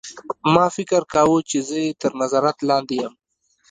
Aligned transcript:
ما 0.53 0.65
فکر 0.75 1.01
کاوه 1.13 1.39
چې 1.49 1.57
زه 1.67 1.77
یې 1.85 1.97
تر 2.01 2.11
نظارت 2.21 2.57
لاندې 2.69 2.95
یم 3.01 3.13